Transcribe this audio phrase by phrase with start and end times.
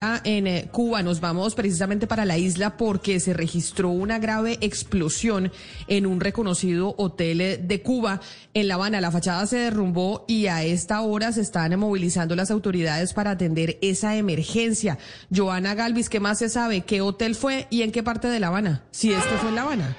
[0.00, 5.50] En eh, Cuba nos vamos precisamente para la isla porque se registró una grave explosión
[5.88, 8.20] en un reconocido hotel eh, de Cuba
[8.54, 9.00] en La Habana.
[9.00, 13.76] La fachada se derrumbó y a esta hora se están movilizando las autoridades para atender
[13.82, 14.98] esa emergencia.
[15.34, 16.82] Joana Galvis, ¿qué más se sabe?
[16.82, 18.84] ¿Qué hotel fue y en qué parte de La Habana?
[18.92, 19.96] Si es que fue en La Habana.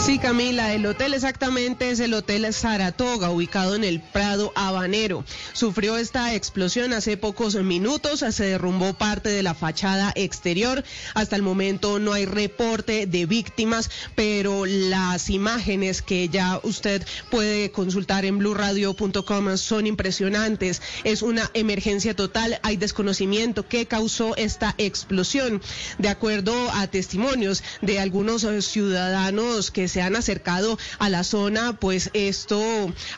[0.00, 5.24] Sí, Camila, el hotel exactamente es el Hotel Saratoga, ubicado en el Prado Habanero.
[5.52, 10.82] Sufrió esta explosión hace pocos minutos, se derrumbó parte de la fachada exterior.
[11.12, 17.70] Hasta el momento no hay reporte de víctimas, pero las imágenes que ya usted puede
[17.70, 20.80] consultar en blurradio.com son impresionantes.
[21.04, 25.60] Es una emergencia total, hay desconocimiento qué causó esta explosión.
[25.98, 32.10] De acuerdo a testimonios de algunos ciudadanos que se han acercado a la zona, pues
[32.14, 32.62] esto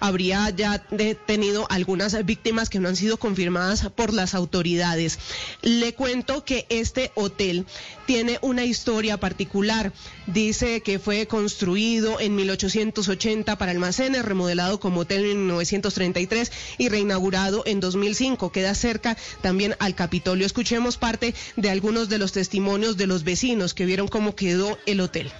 [0.00, 0.84] habría ya
[1.26, 5.18] tenido algunas víctimas que no han sido confirmadas por las autoridades.
[5.62, 7.66] Le cuento que este hotel
[8.06, 9.92] tiene una historia particular.
[10.26, 17.62] Dice que fue construido en 1880 para almacenes, remodelado como hotel en 1933 y reinaugurado
[17.66, 18.52] en 2005.
[18.52, 20.46] Queda cerca también al Capitolio.
[20.46, 25.00] Escuchemos parte de algunos de los testimonios de los vecinos que vieron cómo quedó el
[25.00, 25.30] hotel.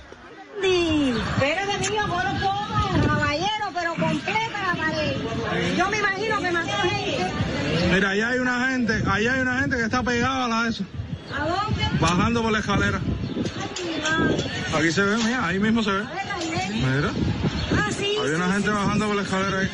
[1.82, 5.16] Por todo, caballero, pero completa la pared.
[5.76, 7.32] Yo me imagino que mató gente.
[7.92, 10.70] Mira, allá hay una gente, allá hay una gente que está pegada a la de
[10.70, 10.84] eso.
[11.34, 11.82] ¿A dónde?
[12.00, 13.00] Bajando por la escalera.
[14.78, 16.04] Aquí se ve, mira, ahí mismo se ve.
[16.72, 17.10] Mira.
[17.76, 18.16] Ah, sí.
[18.22, 19.70] Hay una gente bajando por la escalera ahí.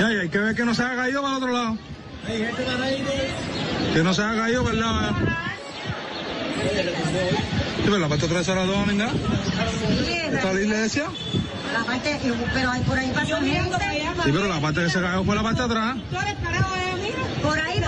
[0.00, 1.78] Ya, y hay que ver que no se haya caído para el otro lado.
[3.94, 5.14] Que no se haya caído lado.
[7.86, 9.04] Sí, pero la parte atrás era dos, ¿no?
[9.04, 11.04] ¿Está la iglesia?
[11.72, 12.18] La parte,
[12.52, 13.78] pero hay por ahí pasó gente.
[14.24, 15.96] Sí, pero la parte que se cayó fue la parte de atrás.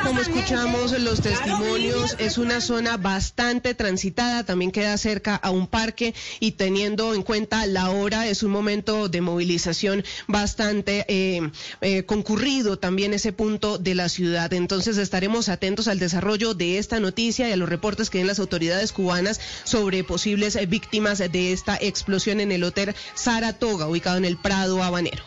[0.05, 6.15] Como escuchamos los testimonios, es una zona bastante transitada, también queda cerca a un parque
[6.41, 12.79] y teniendo en cuenta la hora, es un momento de movilización bastante eh, eh, concurrido
[12.79, 14.53] también ese punto de la ciudad.
[14.53, 18.39] Entonces estaremos atentos al desarrollo de esta noticia y a los reportes que den las
[18.39, 24.39] autoridades cubanas sobre posibles víctimas de esta explosión en el hotel Saratoga, ubicado en el
[24.39, 25.23] Prado Habanero.